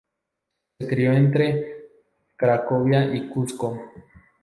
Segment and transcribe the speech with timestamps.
[0.79, 1.89] Se crio entre
[2.35, 3.79] Cracovia y Cusco.